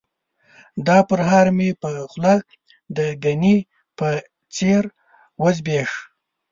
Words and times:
دا 0.87 0.97
پرهار 1.09 1.47
مې 1.57 1.69
په 1.81 1.89
خوله 2.11 2.35
د 2.97 2.99
ګني 3.23 3.57
په 3.97 4.07
څېر 4.55 4.83
وزبیښ. 5.43 5.89